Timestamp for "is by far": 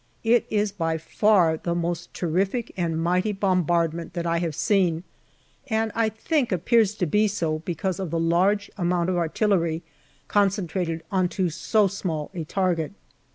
0.49-1.57